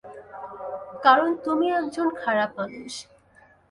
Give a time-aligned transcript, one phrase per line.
[1.03, 2.93] কারণ তুমি একজন খারাপ মানুষ!